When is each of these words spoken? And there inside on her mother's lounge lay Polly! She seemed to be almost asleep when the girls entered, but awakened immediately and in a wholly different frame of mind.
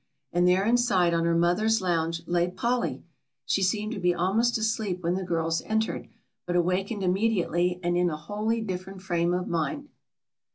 And 0.33 0.47
there 0.47 0.65
inside 0.65 1.13
on 1.13 1.25
her 1.25 1.35
mother's 1.37 1.79
lounge 1.79 2.23
lay 2.25 2.49
Polly! 2.49 3.03
She 3.45 3.61
seemed 3.61 3.91
to 3.93 3.99
be 3.99 4.15
almost 4.15 4.57
asleep 4.57 5.03
when 5.03 5.13
the 5.13 5.21
girls 5.23 5.61
entered, 5.61 6.07
but 6.47 6.55
awakened 6.55 7.03
immediately 7.03 7.79
and 7.83 7.95
in 7.95 8.09
a 8.09 8.17
wholly 8.17 8.61
different 8.61 9.03
frame 9.03 9.31
of 9.31 9.47
mind. 9.47 9.89